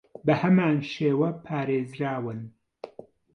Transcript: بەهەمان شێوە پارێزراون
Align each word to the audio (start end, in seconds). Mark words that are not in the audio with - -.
بەهەمان 0.25 0.77
شێوە 0.93 1.29
پارێزراون 1.45 2.39